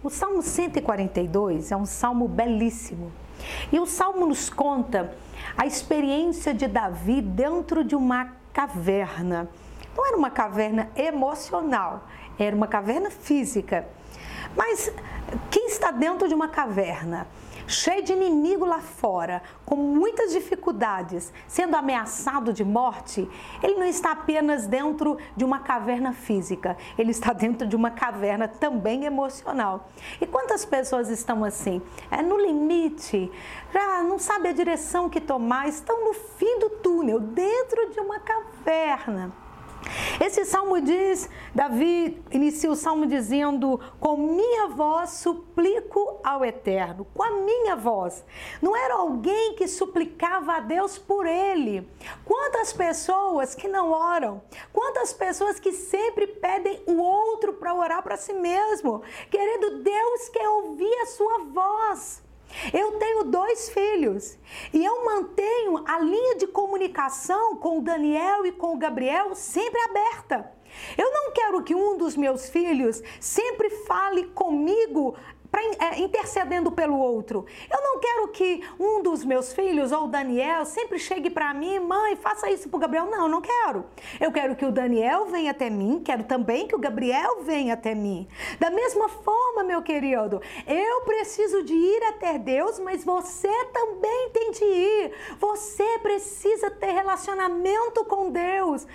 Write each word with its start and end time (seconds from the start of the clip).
O 0.00 0.08
Salmo 0.08 0.42
142 0.42 1.72
é 1.72 1.76
um 1.76 1.84
salmo 1.84 2.28
belíssimo. 2.28 3.10
E 3.72 3.80
o 3.80 3.86
salmo 3.86 4.26
nos 4.26 4.48
conta 4.48 5.12
a 5.56 5.66
experiência 5.66 6.54
de 6.54 6.68
Davi 6.68 7.20
dentro 7.20 7.82
de 7.82 7.96
uma 7.96 8.32
caverna. 8.52 9.48
Não 9.96 10.06
era 10.06 10.16
uma 10.16 10.30
caverna 10.30 10.88
emocional, 10.94 12.06
era 12.38 12.54
uma 12.54 12.68
caverna 12.68 13.10
física. 13.10 13.88
Mas 14.56 14.92
quem 15.50 15.66
está 15.66 15.90
dentro 15.90 16.28
de 16.28 16.34
uma 16.34 16.46
caverna? 16.46 17.26
Cheio 17.68 18.02
de 18.02 18.12
inimigo 18.12 18.64
lá 18.64 18.80
fora, 18.80 19.42
com 19.64 19.76
muitas 19.76 20.32
dificuldades, 20.32 21.32
sendo 21.46 21.76
ameaçado 21.76 22.52
de 22.52 22.64
morte, 22.64 23.28
ele 23.62 23.74
não 23.74 23.84
está 23.84 24.12
apenas 24.12 24.66
dentro 24.66 25.18
de 25.36 25.44
uma 25.44 25.60
caverna 25.60 26.12
física, 26.12 26.76
ele 26.96 27.10
está 27.10 27.32
dentro 27.32 27.66
de 27.66 27.76
uma 27.76 27.90
caverna 27.90 28.48
também 28.48 29.04
emocional. 29.04 29.88
E 30.20 30.26
quantas 30.26 30.64
pessoas 30.64 31.10
estão 31.10 31.44
assim? 31.44 31.82
É 32.10 32.22
no 32.22 32.38
limite, 32.38 33.30
já 33.72 34.02
não 34.02 34.18
sabe 34.18 34.48
a 34.48 34.52
direção 34.52 35.08
que 35.10 35.20
tomar, 35.20 35.68
estão 35.68 36.06
no 36.06 36.14
fim 36.14 36.58
do 36.58 36.70
túnel, 36.70 37.20
dentro 37.20 37.90
de 37.90 38.00
uma 38.00 38.18
caverna. 38.18 39.47
Esse 40.20 40.44
salmo 40.44 40.80
diz, 40.80 41.28
Davi 41.54 42.22
inicia 42.30 42.70
o 42.70 42.76
salmo 42.76 43.06
dizendo: 43.06 43.80
Com 44.00 44.16
minha 44.16 44.68
voz 44.68 45.10
suplico 45.10 46.20
ao 46.22 46.44
Eterno, 46.44 47.06
com 47.14 47.22
a 47.22 47.30
minha 47.30 47.76
voz. 47.76 48.24
Não 48.60 48.76
era 48.76 48.94
alguém 48.94 49.54
que 49.54 49.66
suplicava 49.66 50.54
a 50.54 50.60
Deus 50.60 50.98
por 50.98 51.26
ele. 51.26 51.88
Quantas 52.24 52.72
pessoas 52.72 53.54
que 53.54 53.68
não 53.68 53.90
oram, 53.90 54.42
quantas 54.72 55.12
pessoas 55.12 55.58
que 55.58 55.72
sempre 55.72 56.26
pedem 56.26 56.82
o 56.86 56.98
outro 56.98 57.54
para 57.54 57.74
orar 57.74 58.02
para 58.02 58.16
si 58.16 58.32
mesmo. 58.32 59.02
Querido, 59.30 59.82
Deus 59.82 60.28
quer 60.28 60.48
ouvir 60.48 60.94
a 61.02 61.06
sua 61.06 61.38
voz. 61.44 62.27
Eu 62.72 62.92
tenho 62.92 63.24
dois 63.24 63.68
filhos 63.70 64.38
e 64.72 64.84
eu 64.84 65.04
mantenho 65.04 65.84
a 65.86 65.98
linha 65.98 66.36
de 66.36 66.46
comunicação 66.46 67.56
com 67.56 67.78
o 67.78 67.82
Daniel 67.82 68.46
e 68.46 68.52
com 68.52 68.74
o 68.74 68.78
Gabriel 68.78 69.34
sempre 69.34 69.80
aberta. 69.82 70.52
Eu 70.96 71.10
não 71.12 71.32
quero 71.32 71.62
que 71.62 71.74
um 71.74 71.96
dos 71.96 72.16
meus 72.16 72.48
filhos 72.48 73.02
sempre 73.20 73.70
fale 73.70 74.24
comigo 74.28 75.16
pra, 75.50 75.60
é, 75.62 76.00
intercedendo 76.00 76.70
pelo 76.70 76.98
outro. 76.98 77.46
Eu 77.70 77.82
não 77.82 77.98
quero 77.98 78.28
que 78.28 78.62
um 78.78 79.02
dos 79.02 79.24
meus 79.24 79.52
filhos 79.52 79.92
ou 79.92 80.04
o 80.04 80.08
Daniel 80.08 80.64
sempre 80.64 80.98
chegue 80.98 81.30
para 81.30 81.52
mim, 81.54 81.78
mãe, 81.78 82.16
faça 82.16 82.50
isso 82.50 82.68
para 82.68 82.76
o 82.76 82.80
Gabriel. 82.80 83.06
Não, 83.06 83.28
não 83.28 83.40
quero. 83.40 83.84
Eu 84.20 84.32
quero 84.32 84.56
que 84.56 84.64
o 84.64 84.72
Daniel 84.72 85.26
venha 85.26 85.50
até 85.50 85.70
mim, 85.70 86.02
quero 86.04 86.24
também 86.24 86.66
que 86.66 86.74
o 86.74 86.78
Gabriel 86.78 87.42
venha 87.42 87.74
até 87.74 87.94
mim. 87.94 88.28
Da 88.58 88.70
mesma 88.70 89.08
forma, 89.08 89.62
meu 89.64 89.82
querido, 89.82 90.40
eu 90.66 91.00
preciso 91.02 91.62
de 91.62 91.74
ir 91.74 92.04
até 92.04 92.38
Deus, 92.38 92.78
mas 92.78 93.04
você 93.04 93.52
também 93.72 94.30
tem 94.30 94.50
de 94.50 94.64
ir. 94.64 95.12
Você 95.38 95.98
precisa 96.00 96.70
ter 96.70 96.92
relacionamento 96.92 98.04
com 98.04 98.30
Deus. 98.30 98.86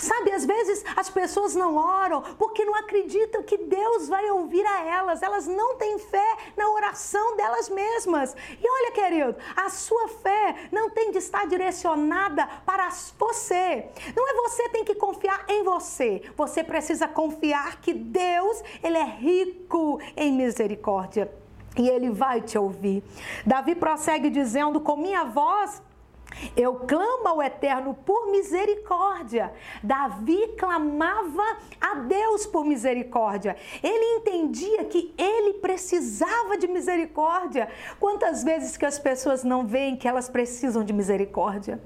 Sabe, 0.00 0.32
às 0.32 0.44
vezes 0.44 0.84
as 0.96 1.10
pessoas 1.10 1.54
não 1.54 1.76
oram 1.76 2.22
porque 2.38 2.64
não 2.64 2.74
acreditam 2.74 3.42
que 3.42 3.56
Deus 3.56 4.08
vai 4.08 4.30
ouvir 4.30 4.64
a 4.64 4.84
elas. 4.84 5.22
Elas 5.22 5.46
não 5.46 5.76
têm 5.76 5.98
fé 6.00 6.36
na 6.56 6.70
oração 6.70 7.36
delas 7.36 7.68
mesmas. 7.68 8.34
E 8.60 8.68
olha, 8.68 8.92
querido, 8.92 9.36
a 9.56 9.68
sua 9.68 10.08
fé 10.08 10.68
não 10.72 10.90
tem 10.90 11.10
de 11.10 11.18
estar 11.18 11.46
direcionada 11.46 12.46
para 12.64 12.88
você. 13.18 13.86
Não 14.16 14.28
é 14.28 14.34
você 14.48 14.62
que 14.64 14.68
tem 14.70 14.84
que 14.84 14.94
confiar 14.94 15.44
em 15.48 15.62
você. 15.62 16.22
Você 16.36 16.64
precisa 16.64 17.06
confiar 17.06 17.80
que 17.80 17.92
Deus, 17.92 18.62
ele 18.82 18.98
é 18.98 19.04
rico 19.04 20.00
em 20.16 20.32
misericórdia. 20.32 21.30
E 21.76 21.88
ele 21.88 22.10
vai 22.10 22.40
te 22.40 22.58
ouvir. 22.58 23.02
Davi 23.46 23.74
prossegue 23.74 24.28
dizendo: 24.28 24.80
Com 24.80 24.96
minha 24.96 25.24
voz 25.24 25.80
eu 26.56 26.74
clamo 26.74 27.28
ao 27.28 27.42
Eterno 27.42 27.94
por 28.06 28.30
misericórdia. 28.30 29.52
Davi 29.82 30.54
clamava 30.58 31.58
a 31.80 31.94
Deus 31.94 32.46
por 32.46 32.64
misericórdia. 32.64 33.56
Ele 33.82 34.18
entendia 34.18 34.84
que 34.84 35.14
ele 35.16 35.54
precisava 35.54 36.56
de 36.56 36.66
misericórdia. 36.68 37.68
Quantas 37.98 38.42
vezes 38.44 38.76
que 38.76 38.86
as 38.86 38.98
pessoas 38.98 39.44
não 39.44 39.66
veem 39.66 39.96
que 39.96 40.08
elas 40.08 40.28
precisam 40.28 40.84
de 40.84 40.92
misericórdia? 40.92 41.80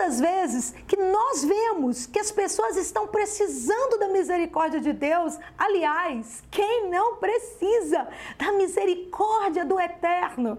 Quantas 0.00 0.18
vezes 0.18 0.74
que 0.88 0.96
nós 0.96 1.44
vemos 1.44 2.06
que 2.06 2.18
as 2.18 2.32
pessoas 2.32 2.74
estão 2.78 3.06
precisando 3.06 3.98
da 3.98 4.08
misericórdia 4.08 4.80
de 4.80 4.94
Deus? 4.94 5.38
Aliás, 5.58 6.42
quem 6.50 6.88
não 6.88 7.16
precisa 7.16 8.08
da 8.38 8.50
misericórdia 8.52 9.62
do 9.62 9.78
Eterno? 9.78 10.56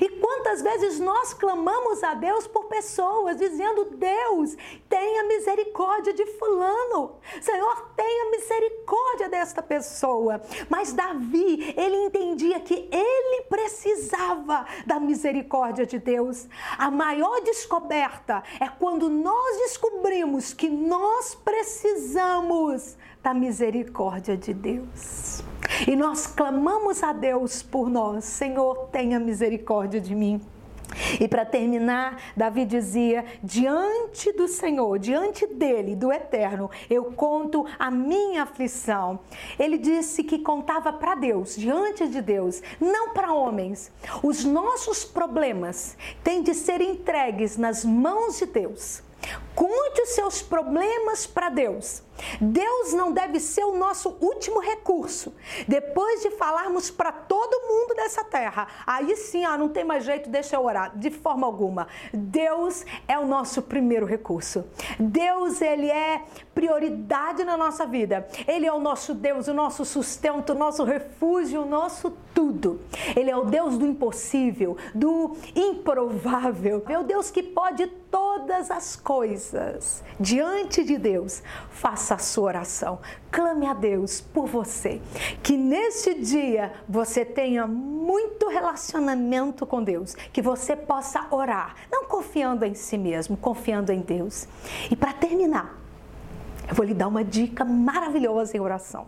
E 0.00 0.08
quantas 0.20 0.62
vezes 0.62 1.00
nós 1.00 1.34
clamamos 1.34 2.04
a 2.04 2.14
Deus 2.14 2.46
por 2.46 2.66
pessoas 2.66 3.36
dizendo: 3.36 3.96
Deus, 3.96 4.56
tenha 4.88 5.24
misericórdia 5.24 6.12
de 6.12 6.24
Fulano, 6.38 7.16
Senhor, 7.42 7.88
tenha 7.96 8.30
misericórdia 8.30 9.28
desta 9.28 9.60
pessoa. 9.60 10.40
Mas 10.68 10.92
Davi, 10.92 11.74
ele 11.76 11.96
entendia 11.96 12.60
que 12.60 12.88
ele 12.92 13.33
precisava 13.64 14.66
da 14.84 15.00
misericórdia 15.00 15.86
de 15.86 15.98
Deus. 15.98 16.46
A 16.76 16.90
maior 16.90 17.40
descoberta 17.40 18.42
é 18.60 18.68
quando 18.68 19.08
nós 19.08 19.56
descobrimos 19.58 20.52
que 20.52 20.68
nós 20.68 21.34
precisamos 21.34 22.96
da 23.22 23.32
misericórdia 23.32 24.36
de 24.36 24.52
Deus. 24.52 25.42
E 25.88 25.96
nós 25.96 26.26
clamamos 26.26 27.02
a 27.02 27.12
Deus 27.12 27.62
por 27.62 27.88
nós, 27.88 28.24
Senhor, 28.24 28.88
tenha 28.92 29.18
misericórdia 29.18 30.00
de 30.00 30.14
mim. 30.14 30.40
E 31.20 31.28
para 31.28 31.44
terminar, 31.44 32.20
Davi 32.36 32.64
dizia: 32.64 33.24
diante 33.42 34.32
do 34.32 34.48
Senhor, 34.48 34.98
diante 34.98 35.46
dele, 35.46 35.94
do 35.96 36.12
eterno, 36.12 36.70
eu 36.88 37.04
conto 37.12 37.66
a 37.78 37.90
minha 37.90 38.42
aflição. 38.42 39.20
Ele 39.58 39.78
disse 39.78 40.22
que 40.24 40.38
contava 40.38 40.92
para 40.92 41.14
Deus, 41.14 41.56
diante 41.56 42.06
de 42.08 42.20
Deus, 42.20 42.62
não 42.80 43.10
para 43.10 43.32
homens. 43.32 43.90
Os 44.22 44.44
nossos 44.44 45.04
problemas 45.04 45.96
têm 46.22 46.42
de 46.42 46.54
ser 46.54 46.80
entregues 46.80 47.56
nas 47.56 47.84
mãos 47.84 48.38
de 48.38 48.46
Deus. 48.46 49.02
Conte 49.54 50.02
os 50.02 50.10
seus 50.10 50.42
problemas 50.42 51.26
para 51.26 51.48
Deus. 51.48 52.02
Deus 52.40 52.92
não 52.92 53.12
deve 53.12 53.40
ser 53.40 53.64
o 53.64 53.76
nosso 53.76 54.16
último 54.20 54.60
recurso. 54.60 55.34
Depois 55.66 56.22
de 56.22 56.30
falarmos 56.32 56.90
para 56.90 57.12
todo 57.12 57.68
mundo 57.68 57.94
dessa 57.94 58.24
terra, 58.24 58.66
aí 58.86 59.16
sim, 59.16 59.44
ah, 59.44 59.56
não 59.56 59.68
tem 59.68 59.84
mais 59.84 60.04
jeito, 60.04 60.28
deixa 60.28 60.56
eu 60.56 60.64
orar. 60.64 60.96
De 60.96 61.10
forma 61.10 61.46
alguma. 61.46 61.88
Deus 62.12 62.84
é 63.06 63.18
o 63.18 63.26
nosso 63.26 63.62
primeiro 63.62 64.06
recurso. 64.06 64.64
Deus, 64.98 65.60
ele 65.60 65.90
é 65.90 66.22
prioridade 66.54 67.44
na 67.44 67.56
nossa 67.56 67.84
vida. 67.86 68.26
Ele 68.46 68.66
é 68.66 68.72
o 68.72 68.80
nosso 68.80 69.14
Deus, 69.14 69.48
o 69.48 69.54
nosso 69.54 69.84
sustento, 69.84 70.50
o 70.50 70.54
nosso 70.54 70.84
refúgio, 70.84 71.62
o 71.62 71.66
nosso 71.66 72.12
tudo. 72.34 72.80
Ele 73.16 73.30
é 73.30 73.36
o 73.36 73.44
Deus 73.44 73.76
do 73.76 73.86
impossível, 73.86 74.76
do 74.94 75.36
improvável. 75.54 76.84
É 76.88 76.98
o 76.98 77.02
Deus 77.02 77.30
que 77.30 77.42
pode 77.42 77.86
todas 77.86 78.70
as 78.70 78.96
coisas. 79.14 80.02
Diante 80.18 80.82
de 80.82 80.98
Deus, 80.98 81.40
faça 81.70 82.16
a 82.16 82.18
sua 82.18 82.44
oração. 82.46 82.98
Clame 83.30 83.64
a 83.64 83.72
Deus 83.72 84.20
por 84.20 84.46
você. 84.46 85.00
Que 85.40 85.56
neste 85.56 86.14
dia 86.14 86.72
você 86.88 87.24
tenha 87.24 87.64
muito 87.64 88.48
relacionamento 88.48 89.64
com 89.64 89.84
Deus, 89.84 90.16
que 90.32 90.42
você 90.42 90.74
possa 90.74 91.28
orar, 91.30 91.76
não 91.92 92.06
confiando 92.06 92.64
em 92.64 92.74
si 92.74 92.98
mesmo, 92.98 93.36
confiando 93.36 93.92
em 93.92 94.00
Deus. 94.00 94.48
E 94.90 94.96
para 94.96 95.12
terminar, 95.12 95.78
eu 96.68 96.74
vou 96.74 96.84
lhe 96.84 96.94
dar 96.94 97.06
uma 97.06 97.22
dica 97.22 97.64
maravilhosa 97.64 98.56
em 98.56 98.60
oração. 98.60 99.06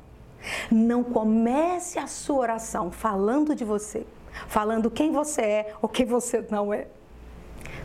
Não 0.71 1.03
comece 1.03 1.99
a 1.99 2.07
sua 2.07 2.37
oração 2.37 2.93
falando 2.93 3.57
de 3.57 3.65
você, 3.65 4.07
falando 4.47 4.89
quem 4.89 5.11
você 5.11 5.43
é 5.43 5.75
ou 5.83 5.89
quem 5.89 6.07
você 6.07 6.47
não 6.49 6.73
é. 6.73 6.87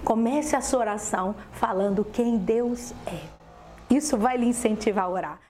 Comece 0.03 0.55
a 0.55 0.61
sua 0.61 0.79
oração 0.79 1.35
falando 1.53 2.03
quem 2.03 2.37
Deus 2.37 2.93
é. 3.05 3.19
Isso 3.89 4.17
vai 4.17 4.37
lhe 4.37 4.45
incentivar 4.45 5.05
a 5.05 5.09
orar. 5.09 5.39